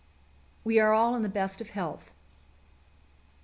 [0.63, 2.09] We are all in the best of health.